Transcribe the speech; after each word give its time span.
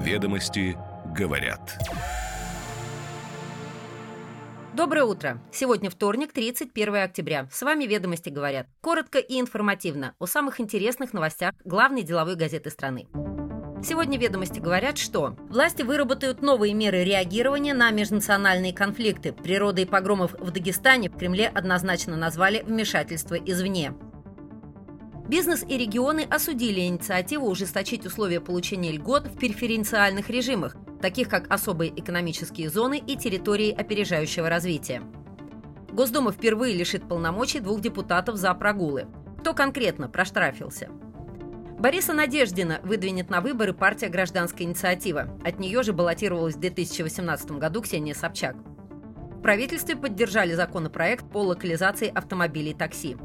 Ведомости 0.00 0.78
говорят. 1.14 1.78
Доброе 4.72 5.04
утро. 5.04 5.42
Сегодня 5.52 5.90
вторник, 5.90 6.32
31 6.32 6.96
октября. 6.96 7.48
С 7.52 7.60
вами 7.60 7.84
«Ведомости 7.84 8.30
говорят». 8.30 8.66
Коротко 8.80 9.18
и 9.18 9.38
информативно 9.38 10.14
о 10.18 10.24
самых 10.24 10.58
интересных 10.58 11.12
новостях 11.12 11.52
главной 11.66 12.02
деловой 12.02 12.36
газеты 12.36 12.70
страны. 12.70 13.08
Сегодня 13.84 14.18
«Ведомости» 14.18 14.58
говорят, 14.58 14.96
что 14.96 15.36
власти 15.50 15.82
выработают 15.82 16.40
новые 16.40 16.72
меры 16.72 17.04
реагирования 17.04 17.74
на 17.74 17.90
межнациональные 17.90 18.72
конфликты. 18.72 19.34
Природа 19.34 19.82
и 19.82 19.84
погромов 19.84 20.32
в 20.32 20.50
Дагестане 20.50 21.10
в 21.10 21.18
Кремле 21.18 21.48
однозначно 21.48 22.16
назвали 22.16 22.62
вмешательство 22.62 23.34
извне. 23.34 23.92
Бизнес 25.30 25.62
и 25.62 25.78
регионы 25.78 26.26
осудили 26.28 26.80
инициативу 26.80 27.48
ужесточить 27.48 28.04
условия 28.04 28.40
получения 28.40 28.90
льгот 28.90 29.28
в 29.28 29.36
преференциальных 29.36 30.28
режимах, 30.28 30.74
таких 31.00 31.28
как 31.28 31.48
особые 31.52 31.96
экономические 31.96 32.68
зоны 32.68 32.98
и 32.98 33.14
территории 33.16 33.70
опережающего 33.70 34.48
развития. 34.48 35.04
Госдума 35.92 36.32
впервые 36.32 36.74
лишит 36.74 37.06
полномочий 37.08 37.60
двух 37.60 37.80
депутатов 37.80 38.38
за 38.38 38.52
прогулы. 38.54 39.06
Кто 39.38 39.54
конкретно 39.54 40.08
проштрафился? 40.08 40.88
Бориса 41.78 42.12
Надеждина 42.12 42.80
выдвинет 42.82 43.30
на 43.30 43.40
выборы 43.40 43.72
партия 43.72 44.08
«Гражданская 44.08 44.66
инициатива». 44.66 45.28
От 45.44 45.60
нее 45.60 45.84
же 45.84 45.92
баллотировалась 45.92 46.56
в 46.56 46.60
2018 46.60 47.52
году 47.52 47.82
Ксения 47.82 48.14
Собчак. 48.14 48.56
В 48.56 49.42
правительстве 49.42 49.94
поддержали 49.94 50.54
законопроект 50.54 51.24
по 51.30 51.38
локализации 51.38 52.08
автомобилей 52.08 52.74
такси. 52.74 53.16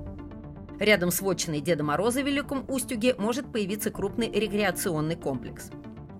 Рядом 0.80 1.12
с 1.12 1.22
вотчиной 1.22 1.62
Деда 1.62 1.84
Мороза 1.84 2.22
в 2.22 2.26
Великом 2.26 2.66
Устюге 2.68 3.16
может 3.18 3.52
появиться 3.52 3.92
крупный 3.92 4.30
рекреационный 4.30 5.16
комплекс. 5.16 5.70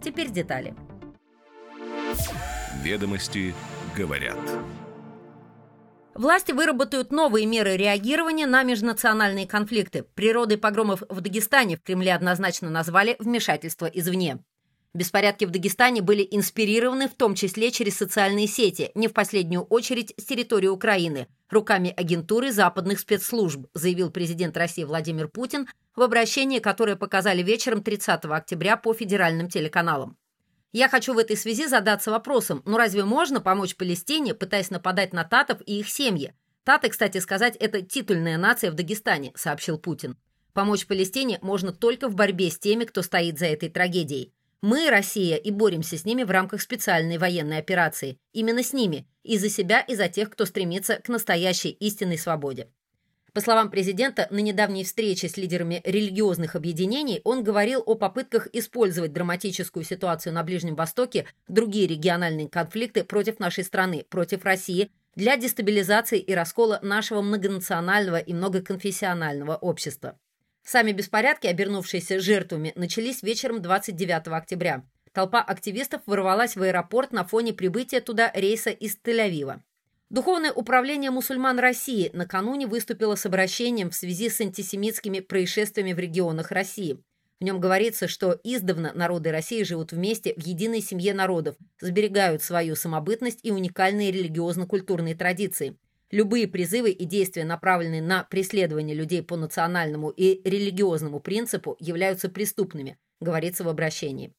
Теперь 0.02 0.30
детали. 0.30 0.76
Ведомости 2.84 3.54
говорят. 3.98 4.38
Власти 6.14 6.54
выработают 6.54 7.12
новые 7.12 7.46
меры 7.46 7.76
реагирования 7.76 8.48
на 8.48 8.64
межнациональные 8.64 9.48
конфликты. 9.48 10.04
Природой 10.16 10.58
погромов 10.58 11.04
в 11.10 11.20
Дагестане 11.20 11.76
в 11.76 11.82
Кремле 11.82 12.14
однозначно 12.14 12.70
назвали 12.70 13.18
вмешательство 13.20 13.88
извне. 13.88 14.40
Беспорядки 14.94 15.44
в 15.44 15.52
Дагестане 15.52 16.02
были 16.02 16.26
инспирированы 16.32 17.10
в 17.10 17.16
том 17.16 17.36
числе 17.36 17.70
через 17.70 17.98
социальные 17.98 18.48
сети, 18.48 18.92
не 18.96 19.10
в 19.10 19.14
последнюю 19.14 19.64
очередь 19.64 20.14
с 20.16 20.24
территории 20.24 20.68
Украины, 20.68 21.28
руками 21.50 21.94
агентуры 21.96 22.52
западных 22.52 23.00
спецслужб, 23.00 23.68
заявил 23.74 24.12
президент 24.12 24.58
России 24.58 24.84
Владимир 24.84 25.28
Путин 25.28 25.68
в 25.96 26.02
обращении, 26.02 26.60
которое 26.60 26.96
показали 26.96 27.42
вечером 27.42 27.84
30 27.84 28.26
октября 28.26 28.78
по 28.78 28.94
федеральным 28.94 29.50
телеканалам. 29.50 30.18
Я 30.72 30.90
хочу 30.90 31.14
в 31.14 31.18
этой 31.18 31.38
связи 31.38 31.68
задаться 31.68 32.12
вопросом, 32.12 32.62
ну 32.66 32.78
разве 32.78 33.06
можно 33.06 33.40
помочь 33.40 33.76
Палестине, 33.78 34.34
пытаясь 34.34 34.70
нападать 34.70 35.14
на 35.14 35.24
татов 35.24 35.62
и 35.66 35.80
их 35.80 35.90
семьи? 35.90 36.34
Таты, 36.66 36.90
кстати 36.90 37.20
сказать, 37.20 37.56
это 37.58 37.82
титульная 37.82 38.38
нация 38.38 38.72
в 38.72 38.74
Дагестане, 38.74 39.32
сообщил 39.36 39.78
Путин. 39.78 40.18
Помочь 40.52 40.88
Палестине 40.88 41.40
можно 41.42 41.72
только 41.72 42.10
в 42.10 42.16
борьбе 42.16 42.50
с 42.50 42.58
теми, 42.60 42.86
кто 42.86 43.04
стоит 43.04 43.40
за 43.40 43.46
этой 43.46 43.70
трагедией. 43.70 44.34
Мы, 44.62 44.90
Россия, 44.90 45.36
и 45.36 45.52
боремся 45.52 45.98
с 45.98 46.06
ними 46.06 46.24
в 46.24 46.32
рамках 46.32 46.62
специальной 46.62 47.18
военной 47.18 47.58
операции. 47.58 48.18
Именно 48.34 48.64
с 48.64 48.74
ними. 48.74 49.08
И 49.24 49.38
за 49.38 49.50
себя, 49.50 49.82
и 49.82 49.96
за 49.96 50.10
тех, 50.10 50.30
кто 50.30 50.46
стремится 50.46 50.96
к 50.96 51.10
настоящей 51.10 51.70
истинной 51.70 52.18
свободе. 52.18 52.70
По 53.36 53.42
словам 53.42 53.70
президента, 53.70 54.28
на 54.32 54.40
недавней 54.40 54.86
встрече 54.86 55.28
с 55.28 55.36
лидерами 55.36 55.82
религиозных 55.84 56.56
объединений 56.56 57.20
он 57.26 57.44
говорил 57.44 57.84
о 57.86 57.96
попытках 57.96 58.48
использовать 58.54 59.12
драматическую 59.12 59.84
ситуацию 59.84 60.32
на 60.32 60.42
Ближнем 60.42 60.76
Востоке, 60.76 61.26
другие 61.50 61.86
региональные 61.86 62.48
конфликты 62.48 63.04
против 63.04 63.40
нашей 63.40 63.66
страны, 63.66 64.06
против 64.10 64.46
России, 64.46 64.90
для 65.16 65.36
дестабилизации 65.36 66.20
и 66.20 66.34
раскола 66.34 66.80
нашего 66.82 67.22
многонационального 67.22 68.20
и 68.20 68.34
многоконфессионального 68.34 69.58
общества. 69.58 70.18
Сами 70.66 70.94
беспорядки, 70.94 71.46
обернувшиеся 71.46 72.20
жертвами, 72.20 72.74
начались 72.76 73.22
вечером 73.22 73.62
29 73.62 74.30
октября. 74.30 74.84
Толпа 75.14 75.40
активистов 75.40 76.02
ворвалась 76.08 76.56
в 76.56 76.62
аэропорт 76.64 77.12
на 77.12 77.24
фоне 77.24 77.54
прибытия 77.54 78.02
туда 78.02 78.32
рейса 78.34 78.72
из 78.72 78.98
Тель-Авива. 78.98 79.62
Духовное 80.10 80.52
управление 80.52 81.12
мусульман 81.12 81.60
России 81.60 82.10
накануне 82.14 82.66
выступило 82.66 83.14
с 83.14 83.28
обращением 83.28 83.92
в 83.92 83.96
связи 83.96 84.28
с 84.28 84.42
антисемитскими 84.42 85.20
происшествиями 85.20 85.94
в 85.94 86.00
регионах 86.00 86.50
России. 86.50 86.98
В 87.40 87.44
нем 87.44 87.60
говорится, 87.60 88.08
что 88.08 88.40
издавна 88.44 88.92
народы 88.96 89.30
России 89.32 89.62
живут 89.62 89.92
вместе 89.92 90.34
в 90.34 90.40
единой 90.40 90.82
семье 90.82 91.14
народов, 91.14 91.58
сберегают 91.80 92.42
свою 92.42 92.76
самобытность 92.76 93.40
и 93.44 93.52
уникальные 93.52 94.12
религиозно-культурные 94.12 95.14
традиции. 95.14 95.78
Любые 96.16 96.48
призывы 96.48 96.92
и 96.92 97.04
действия, 97.04 97.44
направленные 97.44 98.02
на 98.02 98.24
преследование 98.24 98.96
людей 98.96 99.22
по 99.22 99.36
национальному 99.36 100.12
и 100.12 100.40
религиозному 100.50 101.20
принципу, 101.20 101.76
являются 101.82 102.30
преступными, 102.30 102.98
говорится 103.20 103.66
в 103.66 103.68
обращении. 103.68 104.32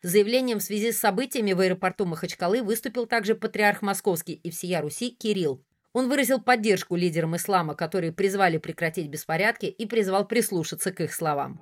С 0.00 0.08
заявлением 0.08 0.58
в 0.58 0.62
связи 0.62 0.90
с 0.90 0.98
событиями 0.98 1.52
в 1.52 1.60
аэропорту 1.60 2.06
Махачкалы 2.06 2.62
выступил 2.62 3.04
также 3.04 3.34
патриарх 3.34 3.82
Московский 3.82 4.40
и 4.42 4.48
всея 4.50 4.80
Руси 4.80 5.10
Кирилл. 5.10 5.62
Он 5.92 6.08
выразил 6.08 6.40
поддержку 6.40 6.96
лидерам 6.96 7.36
ислама, 7.36 7.74
которые 7.74 8.12
призвали 8.12 8.56
прекратить 8.56 9.08
беспорядки 9.08 9.66
и 9.66 9.84
призвал 9.84 10.26
прислушаться 10.26 10.92
к 10.92 11.00
их 11.02 11.12
словам. 11.12 11.60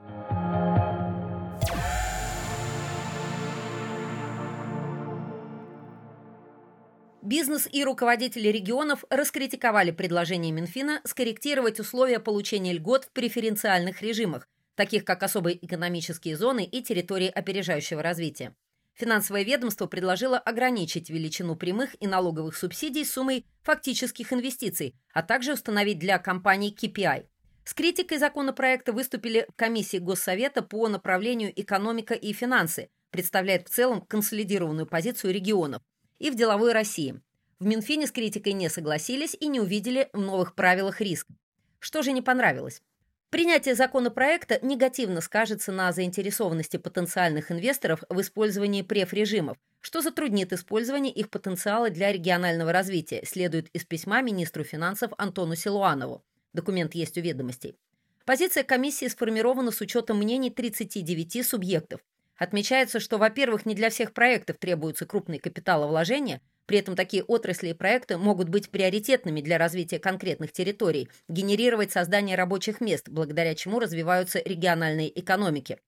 Бизнес 7.27 7.69
и 7.73 7.83
руководители 7.83 8.47
регионов 8.47 9.03
раскритиковали 9.11 9.91
предложение 9.91 10.53
Минфина 10.53 11.01
скорректировать 11.03 11.81
условия 11.81 12.21
получения 12.21 12.73
льгот 12.73 13.07
в 13.07 13.11
преференциальных 13.11 14.01
режимах, 14.01 14.47
таких 14.77 15.05
как 15.05 15.25
особые 15.25 15.57
экономические 15.67 16.37
зоны 16.37 16.65
и 16.65 16.85
территории 16.85 17.27
опережающего 17.27 18.01
развития. 18.01 18.55
Финансовое 18.95 19.43
ведомство 19.43 19.87
предложило 19.87 20.39
ограничить 20.39 21.11
величину 21.11 21.57
прямых 21.57 21.97
и 21.99 22.07
налоговых 22.07 22.57
субсидий 22.57 23.05
суммой 23.05 23.45
фактических 23.65 24.33
инвестиций, 24.33 24.95
а 25.13 25.25
также 25.25 25.55
установить 25.55 25.99
для 25.99 26.21
компаний 26.21 26.73
KPI. 26.81 27.27
С 27.65 27.75
критикой 27.75 28.19
законопроекта 28.19 28.93
выступили 28.93 29.49
комиссии 29.57 29.99
Госсовета 29.99 30.63
по 30.63 30.87
направлению 30.87 31.53
экономика 31.61 32.15
и 32.15 32.33
финансы, 32.33 32.89
представляет 33.11 33.67
в 33.67 33.73
целом 33.73 34.03
консолидированную 34.03 34.87
позицию 34.87 35.35
регионов 35.35 35.83
и 36.19 36.31
в 36.31 36.35
деловой 36.35 36.73
России. 36.73 37.21
В 37.59 37.67
Минфине 37.67 38.07
с 38.07 38.13
критикой 38.13 38.53
не 38.53 38.69
согласились 38.69 39.37
и 39.39 39.49
не 39.49 39.61
увидели 39.61 40.09
в 40.13 40.21
новых 40.21 40.55
правилах 40.55 41.01
риск. 41.01 41.27
Что 41.79 42.03
же 42.03 42.13
не 42.13 42.23
понравилось? 42.23 42.83
Принятие 43.31 43.75
законопроекта 43.75 44.59
негативно 44.63 45.21
скажется 45.21 45.73
на 45.73 45.93
заинтересованности 45.93 46.77
потенциальных 46.77 47.51
инвесторов 47.51 48.03
в 48.09 48.21
использовании 48.21 48.83
преф-режимов, 48.83 49.59
что 49.81 50.01
затруднит 50.01 50.53
использование 50.53 51.13
их 51.13 51.29
потенциала 51.29 51.91
для 51.91 52.13
регионального 52.13 52.73
развития, 52.73 53.23
следует 53.27 53.69
из 53.71 53.85
письма 53.85 54.23
министру 54.23 54.65
финансов 54.65 55.13
Антону 55.19 55.57
Силуанову. 55.57 56.25
Документ 56.53 56.95
есть 56.95 57.19
у 57.19 57.21
ведомостей. 57.21 57.77
Позиция 58.25 58.65
комиссии 58.65 59.07
сформирована 59.07 59.71
с 59.71 59.81
учетом 59.81 60.19
мнений 60.19 60.51
39 60.51 61.47
субъектов. 61.47 62.01
Отмечается, 62.37 63.01
что, 63.01 63.19
во-первых, 63.19 63.65
не 63.65 63.75
для 63.75 63.89
всех 63.89 64.13
проектов 64.13 64.59
требуются 64.59 65.07
крупные 65.07 65.41
капиталовложения, 65.41 66.43
при 66.67 66.79
этом 66.79 66.97
такие 66.97 67.23
отрасли 67.23 67.69
и 67.69 67.75
проекты 67.75 68.19
могут 68.19 68.49
быть 68.49 68.71
приоритетными 68.71 69.41
для 69.41 69.57
развития 69.57 69.99
конкретных 69.99 70.53
территорий, 70.53 71.09
генерировать 71.29 71.93
создание 71.93 72.37
рабочих 72.37 72.81
мест, 72.81 73.09
благодаря 73.09 73.55
чему 73.55 73.79
развиваются 73.79 74.43
региональные 74.45 75.19
экономики. 75.19 75.79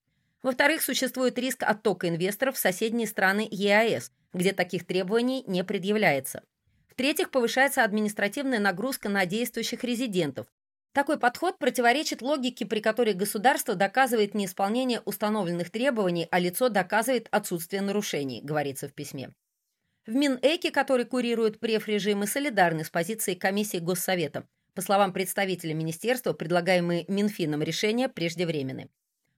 Во-вторых, 0.43 0.83
существует 0.83 1.37
риск 1.39 1.65
оттока 1.65 2.09
инвесторов 2.09 2.55
в 2.55 2.61
соседние 2.61 3.09
страны 3.09 3.47
ЕАЭС, 3.51 4.13
где 4.33 4.53
таких 4.53 4.87
требований 4.87 5.43
не 5.47 5.65
предъявляется. 5.65 6.43
В-третьих, 6.89 7.31
повышается 7.31 7.85
административная 7.85 8.61
нагрузка 8.61 9.09
на 9.09 9.27
действующих 9.27 9.83
резидентов, 9.85 10.47
такой 10.99 11.17
подход 11.17 11.61
противоречит 11.61 12.23
логике, 12.23 12.67
при 12.67 12.81
которой 12.81 13.15
государство 13.15 13.77
доказывает 13.77 14.35
неисполнение 14.35 15.01
установленных 15.05 15.71
требований, 15.71 16.27
а 16.33 16.41
лицо 16.41 16.71
доказывает 16.71 17.29
отсутствие 17.31 17.83
нарушений, 17.83 18.41
говорится 18.43 18.89
в 18.89 18.93
письме. 18.93 19.31
В 20.07 20.15
Минэке, 20.17 20.73
который 20.73 21.05
курирует 21.05 21.61
преф-режимы, 21.61 22.27
солидарны 22.27 22.83
с 22.83 22.91
позицией 22.91 23.37
комиссии 23.37 23.77
Госсовета. 23.77 24.49
По 24.75 24.83
словам 24.83 25.13
представителя 25.13 25.73
министерства, 25.73 26.33
предлагаемые 26.33 27.05
Минфином 27.07 27.63
решения 27.63 28.09
преждевременны. 28.09 28.89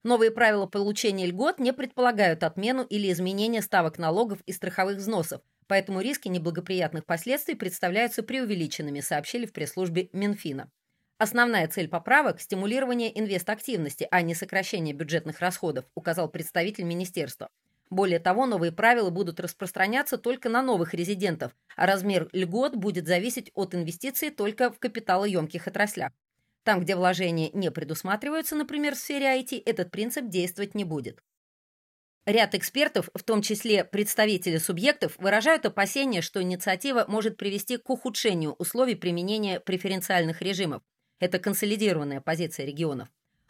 Новые 0.02 0.30
правила 0.30 0.64
получения 0.64 1.26
льгот 1.26 1.58
не 1.58 1.74
предполагают 1.74 2.42
отмену 2.42 2.84
или 2.84 3.12
изменение 3.12 3.60
ставок 3.60 3.98
налогов 3.98 4.38
и 4.46 4.52
страховых 4.52 4.96
взносов, 4.96 5.42
поэтому 5.66 6.00
риски 6.00 6.28
неблагоприятных 6.28 7.04
последствий 7.04 7.54
представляются 7.54 8.22
преувеличенными, 8.22 9.00
сообщили 9.00 9.44
в 9.44 9.52
пресс-службе 9.52 10.08
Минфина. 10.14 10.70
Основная 11.20 11.68
цель 11.68 11.86
поправок– 11.86 12.40
стимулирование 12.42 13.16
инвестактивности, 13.20 14.08
а 14.10 14.22
не 14.22 14.34
сокращение 14.34 14.94
бюджетных 14.94 15.40
расходов, 15.40 15.84
указал 15.94 16.30
представитель 16.30 16.84
министерства. 16.84 17.50
Более 17.90 18.20
того, 18.20 18.46
новые 18.46 18.72
правила 18.72 19.10
будут 19.10 19.38
распространяться 19.38 20.16
только 20.16 20.48
на 20.48 20.62
новых 20.62 20.94
резидентов, 20.94 21.54
а 21.76 21.84
размер 21.86 22.30
льгот 22.32 22.74
будет 22.74 23.06
зависеть 23.06 23.50
от 23.54 23.74
инвестиций 23.74 24.30
только 24.30 24.72
в 24.72 24.78
капиталоемких 24.78 25.66
отраслях. 25.66 26.12
Там, 26.64 26.80
где 26.80 26.96
вложения 26.96 27.50
не 27.52 27.70
предусматриваются, 27.70 28.56
например, 28.56 28.94
в 28.94 28.98
сфере 28.98 29.26
IT, 29.26 29.62
этот 29.66 29.90
принцип 29.90 30.28
действовать 30.28 30.74
не 30.74 30.84
будет. 30.84 31.20
Ряд 32.24 32.54
экспертов, 32.54 33.10
в 33.14 33.22
том 33.24 33.42
числе 33.42 33.84
представители 33.84 34.56
субъектов, 34.56 35.18
выражают 35.18 35.66
опасения, 35.66 36.22
что 36.22 36.42
инициатива 36.42 37.04
может 37.08 37.36
привести 37.36 37.76
к 37.76 37.90
ухудшению 37.90 38.54
условий 38.54 38.94
применения 38.94 39.60
преференциальных 39.60 40.40
режимов. 40.40 40.82
Это 41.20 41.38
консолидированная 41.38 42.20
позиция 42.20 42.66
регионов. 42.66 43.08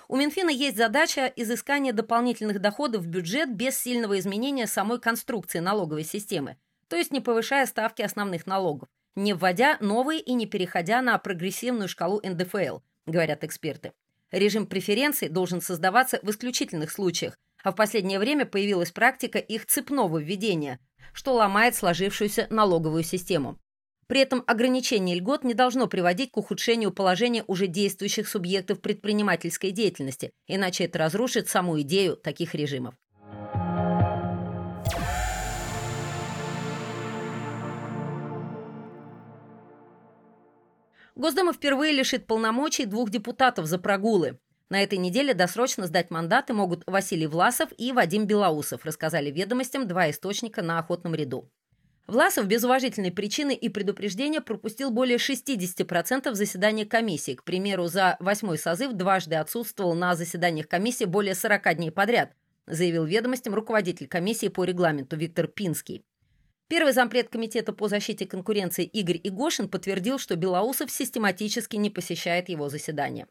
У 0.09 0.17
Минфина 0.17 0.51
есть 0.51 0.77
задача 0.77 1.33
изыскания 1.37 1.93
дополнительных 1.93 2.61
доходов 2.61 3.03
в 3.03 3.07
бюджет 3.07 3.55
без 3.55 3.79
сильного 3.79 4.19
изменения 4.19 4.67
самой 4.67 5.01
конструкции 5.01 5.61
налоговой 5.61 6.03
системы, 6.03 6.57
то 6.89 6.97
есть 6.97 7.13
не 7.13 7.21
повышая 7.21 7.65
ставки 7.67 8.03
основных 8.03 8.45
налогов, 8.47 8.89
не 9.15 9.35
вводя 9.35 9.79
новые 9.81 10.21
и 10.21 10.35
не 10.35 10.47
переходя 10.47 11.01
на 11.01 11.17
прогрессивную 11.19 11.89
шкалу 11.89 12.21
НДФЛ, 12.25 12.81
говорят 13.07 13.45
эксперты. 13.45 13.93
Режим 14.33 14.67
преференций 14.67 15.29
должен 15.29 15.61
создаваться 15.61 16.19
в 16.23 16.31
исключительных 16.31 16.91
случаях, 16.91 17.37
а 17.63 17.71
в 17.71 17.77
последнее 17.77 18.19
время 18.19 18.47
появилась 18.47 18.91
практика 18.91 19.39
их 19.39 19.67
цепного 19.67 20.19
введения, 20.19 20.81
что 21.13 21.35
ломает 21.35 21.77
сложившуюся 21.77 22.49
налоговую 22.51 23.05
систему. 23.05 23.59
При 24.11 24.19
этом 24.19 24.43
ограничение 24.49 25.15
льгот 25.15 25.45
не 25.45 25.55
должно 25.55 25.87
приводить 25.87 26.33
к 26.33 26.37
ухудшению 26.37 26.91
положения 26.91 27.45
уже 27.47 27.69
действующих 27.69 28.27
субъектов 28.27 28.81
предпринимательской 28.81 29.71
деятельности, 29.71 30.33
иначе 30.49 30.87
это 30.87 30.99
разрушит 30.99 31.49
саму 31.49 31.81
идею 31.83 32.17
таких 32.17 32.57
режимов. 32.57 32.97
Госдума 41.15 41.53
впервые 41.53 41.93
лишит 41.93 42.27
полномочий 42.27 42.87
двух 42.87 43.11
депутатов 43.11 43.67
за 43.67 43.79
прогулы. 43.79 44.41
На 44.71 44.83
этой 44.83 44.99
неделе 44.99 45.35
досрочно 45.35 45.87
сдать 45.87 46.11
мандаты 46.11 46.53
могут 46.53 46.83
Василий 46.89 47.29
Власов 47.29 47.69
и 47.79 47.93
Вадим 47.93 48.27
Белоусов, 48.27 48.85
рассказали 48.85 49.31
ведомостям 49.31 49.87
два 49.87 50.11
источника 50.11 50.63
на 50.63 50.81
охотном 50.81 51.15
ряду. 51.15 51.49
Власов 52.07 52.47
без 52.47 52.65
уважительной 52.65 53.13
причины 53.13 53.55
и 53.55 53.69
предупреждения 53.69 54.41
пропустил 54.41 54.91
более 54.91 55.19
60% 55.19 56.35
заседания 56.35 56.85
комиссии. 56.85 57.35
К 57.35 57.45
примеру, 57.45 57.87
за 57.87 58.17
восьмой 58.19 58.59
созыв 58.59 58.95
дважды 58.95 59.37
отсутствовал 59.37 59.95
на 59.95 60.17
заседаниях 60.17 60.67
комиссии 60.67 61.05
более 61.05 61.35
40 61.35 61.77
дней 61.77 61.91
подряд, 61.91 62.33
заявил 62.67 63.05
ведомостям 63.05 63.55
руководитель 63.55 64.09
комиссии 64.09 64.49
по 64.49 64.65
регламенту 64.65 65.17
Виктор 65.17 65.47
Пинский. 65.47 66.05
Первый 66.71 66.93
зампред 66.93 67.29
Комитета 67.29 67.73
по 67.73 67.89
защите 67.89 68.27
конкуренции 68.27 68.85
Игорь 68.85 69.21
Игошин 69.25 69.69
подтвердил, 69.69 70.19
что 70.19 70.37
Белоусов 70.37 70.91
систематически 70.91 71.75
не 71.77 71.91
посещает 71.91 72.49
его 72.49 72.69
заседания. 72.69 73.27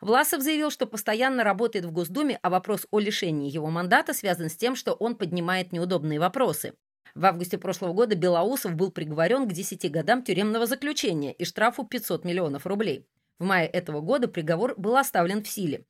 Власов 0.00 0.42
заявил, 0.42 0.70
что 0.70 0.86
постоянно 0.86 1.42
работает 1.42 1.84
в 1.84 1.90
Госдуме, 1.90 2.38
а 2.42 2.50
вопрос 2.50 2.86
о 2.90 3.00
лишении 3.00 3.50
его 3.50 3.70
мандата 3.70 4.12
связан 4.12 4.50
с 4.50 4.56
тем, 4.56 4.76
что 4.76 4.92
он 4.92 5.16
поднимает 5.16 5.72
неудобные 5.72 6.20
вопросы. 6.20 6.74
В 7.14 7.24
августе 7.24 7.58
прошлого 7.58 7.92
года 7.92 8.14
Белоусов 8.14 8.74
был 8.74 8.90
приговорен 8.90 9.48
к 9.48 9.52
10 9.52 9.90
годам 9.90 10.22
тюремного 10.22 10.66
заключения 10.66 11.32
и 11.32 11.44
штрафу 11.44 11.84
500 11.84 12.24
миллионов 12.24 12.66
рублей. 12.66 13.06
В 13.38 13.44
мае 13.44 13.66
этого 13.68 14.00
года 14.00 14.28
приговор 14.28 14.74
был 14.76 14.96
оставлен 14.96 15.42
в 15.42 15.48
силе. 15.48 15.84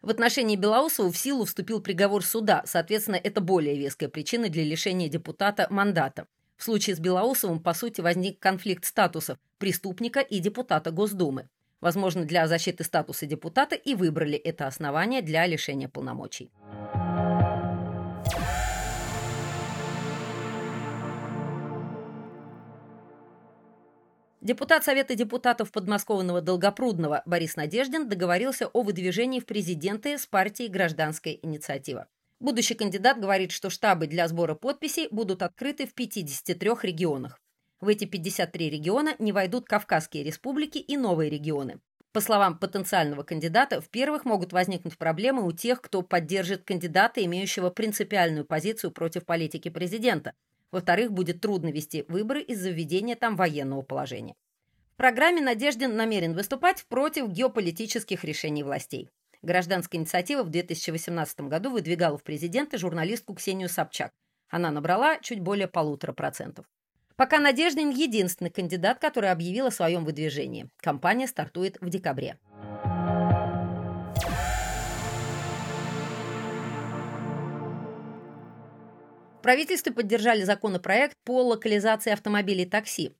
В 0.00 0.10
отношении 0.10 0.56
Белоусова 0.56 1.12
в 1.12 1.16
силу 1.16 1.44
вступил 1.44 1.80
приговор 1.80 2.24
суда, 2.24 2.62
соответственно, 2.66 3.16
это 3.16 3.40
более 3.40 3.78
веская 3.78 4.08
причина 4.08 4.48
для 4.48 4.64
лишения 4.64 5.08
депутата 5.08 5.66
мандата. 5.70 6.26
В 6.56 6.64
случае 6.64 6.96
с 6.96 7.00
Белоусовым, 7.00 7.60
по 7.60 7.74
сути, 7.74 8.00
возник 8.00 8.38
конфликт 8.40 8.84
статусов 8.84 9.38
преступника 9.58 10.20
и 10.20 10.40
депутата 10.40 10.90
Госдумы. 10.90 11.48
Возможно, 11.80 12.24
для 12.24 12.46
защиты 12.46 12.84
статуса 12.84 13.26
депутата 13.26 13.74
и 13.74 13.94
выбрали 13.94 14.38
это 14.38 14.68
основание 14.68 15.22
для 15.22 15.46
лишения 15.46 15.88
полномочий. 15.88 16.50
Депутат 24.42 24.82
Совета 24.82 25.14
депутатов 25.14 25.70
подмосковного 25.70 26.40
Долгопрудного 26.40 27.22
Борис 27.26 27.54
Надеждин 27.54 28.08
договорился 28.08 28.66
о 28.66 28.82
выдвижении 28.82 29.38
в 29.38 29.46
президенты 29.46 30.18
с 30.18 30.26
партией 30.26 30.68
«Гражданская 30.68 31.34
инициатива». 31.34 32.08
Будущий 32.40 32.74
кандидат 32.74 33.20
говорит, 33.20 33.52
что 33.52 33.70
штабы 33.70 34.08
для 34.08 34.26
сбора 34.26 34.56
подписей 34.56 35.06
будут 35.12 35.42
открыты 35.42 35.86
в 35.86 35.94
53 35.94 36.70
регионах. 36.82 37.40
В 37.80 37.86
эти 37.86 38.04
53 38.04 38.68
региона 38.68 39.14
не 39.20 39.30
войдут 39.30 39.68
Кавказские 39.68 40.24
республики 40.24 40.78
и 40.78 40.96
новые 40.96 41.30
регионы. 41.30 41.78
По 42.10 42.20
словам 42.20 42.58
потенциального 42.58 43.22
кандидата, 43.22 43.80
в 43.80 43.88
первых 43.90 44.24
могут 44.24 44.52
возникнуть 44.52 44.98
проблемы 44.98 45.46
у 45.46 45.52
тех, 45.52 45.80
кто 45.80 46.02
поддержит 46.02 46.64
кандидата, 46.64 47.24
имеющего 47.24 47.70
принципиальную 47.70 48.44
позицию 48.44 48.90
против 48.90 49.24
политики 49.24 49.68
президента. 49.68 50.34
Во-вторых, 50.72 51.12
будет 51.12 51.40
трудно 51.40 51.70
вести 51.70 52.04
выборы 52.08 52.40
из-за 52.40 52.70
введения 52.70 53.14
там 53.14 53.36
военного 53.36 53.82
положения. 53.82 54.34
В 54.94 54.96
программе 54.96 55.40
Надеждин 55.40 55.94
намерен 55.94 56.34
выступать 56.34 56.84
против 56.86 57.28
геополитических 57.28 58.24
решений 58.24 58.62
властей. 58.62 59.08
Гражданская 59.42 60.00
инициатива 60.00 60.42
в 60.42 60.50
2018 60.50 61.42
году 61.42 61.70
выдвигала 61.70 62.16
в 62.16 62.22
президенты 62.22 62.78
журналистку 62.78 63.34
Ксению 63.34 63.68
Собчак. 63.68 64.12
Она 64.48 64.70
набрала 64.70 65.18
чуть 65.18 65.40
более 65.40 65.68
полутора 65.68 66.12
процентов. 66.12 66.66
Пока 67.16 67.38
Надеждин 67.38 67.90
единственный 67.90 68.50
кандидат, 68.50 68.98
который 68.98 69.30
объявил 69.30 69.66
о 69.66 69.70
своем 69.70 70.04
выдвижении. 70.04 70.68
Компания 70.76 71.26
стартует 71.26 71.78
в 71.80 71.88
декабре. 71.88 72.38
В 79.42 79.44
правительстве 79.44 79.92
поддержали 79.92 80.44
законопроект 80.44 81.16
по 81.24 81.42
локализации 81.42 82.12
автомобилей 82.12 82.64
такси. 82.64 83.10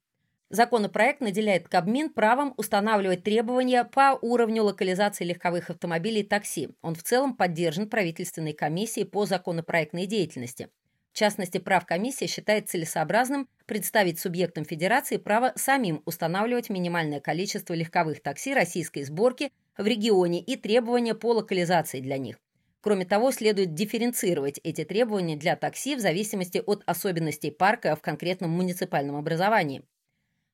Законопроект 0.50 1.20
наделяет 1.20 1.66
Кабмин 1.66 2.10
правом 2.10 2.54
устанавливать 2.56 3.24
требования 3.24 3.82
по 3.82 4.16
уровню 4.22 4.62
локализации 4.62 5.24
легковых 5.24 5.70
автомобилей 5.70 6.22
такси. 6.22 6.68
Он 6.80 6.94
в 6.94 7.02
целом 7.02 7.34
поддержан 7.34 7.88
правительственной 7.88 8.52
комиссией 8.52 9.04
по 9.04 9.26
законопроектной 9.26 10.06
деятельности. 10.06 10.68
В 11.12 11.18
частности, 11.18 11.58
прав 11.58 11.86
комиссия 11.86 12.28
считает 12.28 12.68
целесообразным 12.68 13.48
представить 13.66 14.20
субъектам 14.20 14.64
Федерации 14.64 15.16
право 15.16 15.52
самим 15.56 16.02
устанавливать 16.04 16.70
минимальное 16.70 17.18
количество 17.18 17.74
легковых 17.74 18.22
такси 18.22 18.54
российской 18.54 19.02
сборки 19.02 19.50
в 19.76 19.84
регионе 19.84 20.40
и 20.40 20.54
требования 20.54 21.16
по 21.16 21.32
локализации 21.32 21.98
для 21.98 22.18
них. 22.18 22.36
Кроме 22.82 23.04
того, 23.04 23.30
следует 23.30 23.74
дифференцировать 23.74 24.58
эти 24.64 24.84
требования 24.84 25.36
для 25.36 25.54
такси 25.54 25.94
в 25.94 26.00
зависимости 26.00 26.60
от 26.66 26.82
особенностей 26.84 27.52
парка 27.52 27.94
в 27.94 28.02
конкретном 28.02 28.50
муниципальном 28.50 29.14
образовании. 29.14 29.84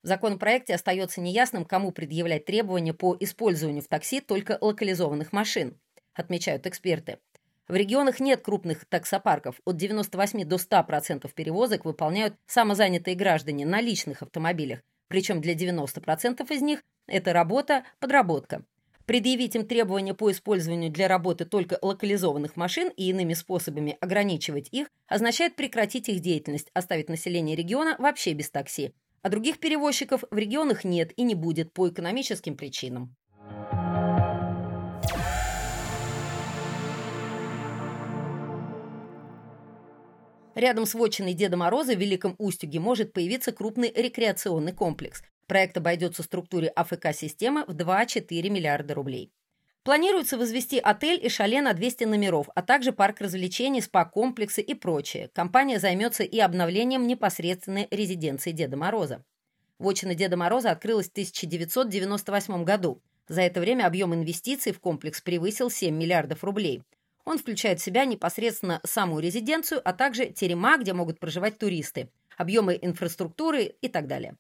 В 0.03 0.07
законопроекте 0.07 0.75
остается 0.75 1.23
неясным, 1.23 1.65
кому 1.65 1.91
предъявлять 1.91 2.45
требования 2.45 2.93
по 2.93 3.17
использованию 3.19 3.83
в 3.83 3.89
такси 3.89 4.21
только 4.21 4.59
локализованных 4.61 5.33
машин, 5.33 5.81
отмечают 6.13 6.67
эксперты. 6.67 7.19
В 7.67 7.75
регионах 7.75 8.21
нет 8.21 8.43
крупных 8.43 8.85
таксопарков. 8.85 9.61
От 9.65 9.79
98 9.79 10.45
до 10.45 10.57
100% 10.57 11.31
перевозок 11.35 11.87
выполняют 11.87 12.35
самозанятые 12.47 13.17
граждане 13.17 13.65
на 13.65 13.81
личных 13.81 14.23
автомобилях. 14.23 14.81
Причем 15.09 15.41
для 15.41 15.55
90% 15.55 16.47
из 16.55 16.61
них 16.61 16.83
это 17.07 17.33
работа, 17.33 17.85
подработка. 18.01 18.65
Предъявить 19.09 19.55
им 19.55 19.67
требования 19.67 20.13
по 20.13 20.31
использованию 20.31 20.91
для 20.91 21.09
работы 21.09 21.47
только 21.47 21.79
локализованных 21.81 22.57
машин 22.57 22.93
и 22.95 23.09
иными 23.09 23.33
способами 23.33 23.97
ограничивать 24.03 24.69
их 24.71 24.89
означает 25.07 25.57
прекратить 25.57 26.11
их 26.11 26.21
деятельность, 26.21 26.69
оставить 26.75 27.09
население 27.09 27.57
региона 27.57 27.97
вообще 27.99 28.35
без 28.35 28.51
такси. 28.51 28.93
А 29.23 29.31
других 29.31 29.61
перевозчиков 29.61 30.25
в 30.31 30.37
регионах 30.37 30.85
нет 30.85 31.15
и 31.17 31.23
не 31.23 31.35
будет 31.35 31.73
по 31.73 31.89
экономическим 31.89 32.55
причинам. 32.55 33.17
Рядом 40.55 40.85
с 40.85 40.93
вотчиной 40.93 41.33
Деда 41.33 41.57
Мороза 41.57 41.95
в 41.95 41.99
Великом 41.99 42.35
Устюге 42.37 42.79
может 42.79 43.15
появиться 43.15 43.53
крупный 43.53 43.91
рекреационный 43.91 44.73
комплекс. 44.73 45.23
Проект 45.49 45.77
обойдется 45.77 46.23
структуре 46.23 46.69
АФК-системы 46.69 47.65
в 47.67 47.71
2-4 47.71 48.49
миллиарда 48.49 48.95
рублей. 48.95 49.33
Планируется 49.83 50.39
возвести 50.39 50.79
отель 50.79 51.19
и 51.21 51.29
шале 51.29 51.61
на 51.63 51.73
200 51.73 52.05
номеров, 52.05 52.49
а 52.55 52.63
также 52.63 52.93
парк 52.93 53.21
развлечений, 53.21 53.81
спа-комплексы 53.81 54.63
и 54.63 54.75
прочее. 54.75 55.31
Компания 55.33 55.81
займется 55.81 56.23
и 56.23 56.39
обновлением 56.39 57.09
непосредственной 57.09 57.89
резиденции 57.91 58.53
Деда 58.53 58.77
Мороза. 58.77 59.25
Вотчина 59.81 60.15
Деда 60.15 60.37
Мороза 60.37 60.71
открылась 60.71 61.09
в 61.09 61.13
1998 61.13 62.63
году. 62.63 63.03
За 63.27 63.41
это 63.41 63.61
время 63.61 63.87
объем 63.87 64.15
инвестиций 64.15 64.73
в 64.73 64.81
комплекс 64.81 65.21
превысил 65.21 65.71
7 65.71 65.93
миллиардов 65.93 66.45
рублей– 66.45 66.83
Он 67.29 67.37
включает 67.37 67.79
в 67.79 67.85
себя 67.85 68.07
непосредственно 68.07 68.81
саму 68.85 69.19
резиденцию, 69.19 69.83
а 69.85 69.93
также 69.93 70.31
терема, 70.31 70.79
где 70.79 70.95
могут 70.95 71.21
проживать 71.21 71.59
туристы, 71.59 72.09
объемы 72.39 72.79
инфраструктуры 72.81 73.75
и 73.83 73.89
так 73.89 74.07
далее. 74.07 74.39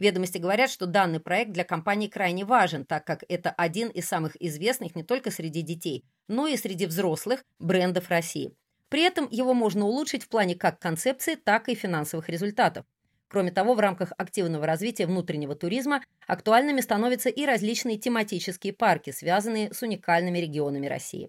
Ведомости 0.00 0.38
говорят, 0.38 0.70
что 0.70 0.86
данный 0.86 1.20
проект 1.20 1.52
для 1.52 1.62
компании 1.62 2.08
крайне 2.08 2.46
важен, 2.46 2.86
так 2.86 3.04
как 3.04 3.22
это 3.28 3.50
один 3.50 3.88
из 3.88 4.08
самых 4.08 4.34
известных 4.40 4.96
не 4.96 5.02
только 5.02 5.30
среди 5.30 5.60
детей, 5.60 6.06
но 6.26 6.46
и 6.46 6.56
среди 6.56 6.86
взрослых 6.86 7.44
брендов 7.58 8.08
России. 8.08 8.54
При 8.88 9.02
этом 9.02 9.28
его 9.30 9.52
можно 9.52 9.84
улучшить 9.84 10.24
в 10.24 10.30
плане 10.30 10.54
как 10.54 10.78
концепции, 10.78 11.34
так 11.34 11.68
и 11.68 11.74
финансовых 11.74 12.30
результатов. 12.30 12.86
Кроме 13.28 13.50
того, 13.52 13.74
в 13.74 13.80
рамках 13.80 14.14
активного 14.16 14.64
развития 14.64 15.04
внутреннего 15.04 15.54
туризма 15.54 16.00
актуальными 16.26 16.80
становятся 16.80 17.28
и 17.28 17.44
различные 17.44 17.98
тематические 17.98 18.72
парки, 18.72 19.10
связанные 19.10 19.74
с 19.74 19.82
уникальными 19.82 20.38
регионами 20.38 20.86
России. 20.86 21.28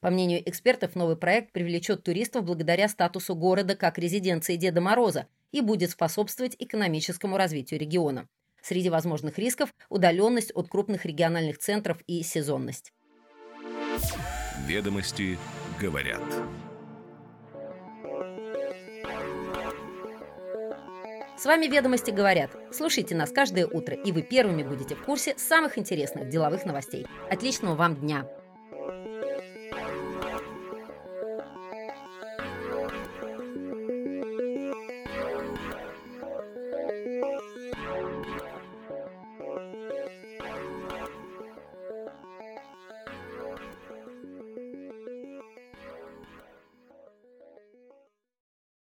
По 0.00 0.10
мнению 0.10 0.48
экспертов, 0.48 0.94
новый 0.94 1.16
проект 1.16 1.50
привлечет 1.50 2.04
туристов 2.04 2.44
благодаря 2.44 2.88
статусу 2.88 3.34
города 3.34 3.74
как 3.74 3.98
резиденции 3.98 4.54
Деда 4.54 4.80
Мороза 4.80 5.26
и 5.54 5.60
будет 5.60 5.92
способствовать 5.92 6.56
экономическому 6.58 7.36
развитию 7.36 7.78
региона. 7.78 8.26
Среди 8.60 8.90
возможных 8.90 9.38
рисков– 9.38 9.72
удаленность 9.88 10.50
от 10.52 10.68
крупных 10.68 11.06
региональных 11.06 11.58
центров 11.58 11.98
и 12.08 12.24
сезонность. 12.24 12.92
Ведомости 14.66 15.38
говорят. 15.80 16.22
С 21.38 21.44
вами 21.44 21.66
«Ведомости 21.66 22.10
говорят». 22.10 22.50
Слушайте 22.72 23.14
нас 23.14 23.30
каждое 23.30 23.66
утро, 23.68 23.94
и 23.94 24.10
вы 24.10 24.22
первыми 24.22 24.64
будете 24.64 24.96
в 24.96 25.04
курсе 25.04 25.38
самых 25.38 25.78
интересных 25.78 26.30
деловых 26.30 26.64
новостей. 26.64 27.06
Отличного 27.30 27.76
вам 27.76 27.94
дня! 27.94 28.26